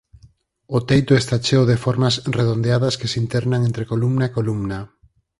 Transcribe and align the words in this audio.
O 0.75 0.77
teito 0.89 1.13
está 1.21 1.35
cheo 1.45 1.63
de 1.67 1.81
formas 1.85 2.15
redondeadas 2.37 2.97
que 2.99 3.09
se 3.11 3.17
internan 3.25 3.61
entre 3.69 3.83
columna 3.91 4.23
e 4.25 4.33
columna. 4.37 4.79